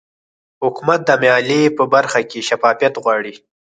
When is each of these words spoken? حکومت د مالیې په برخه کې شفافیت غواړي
حکومت 0.63 0.99
د 1.05 1.09
مالیې 1.21 1.75
په 1.77 1.83
برخه 1.93 2.19
کې 2.29 2.45
شفافیت 2.47 2.93
غواړي 3.03 3.33